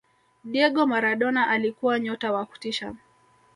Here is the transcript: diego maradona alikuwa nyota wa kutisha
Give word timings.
diego 0.43 0.87
maradona 0.87 1.47
alikuwa 1.47 1.99
nyota 1.99 2.31
wa 2.31 2.45
kutisha 2.45 2.95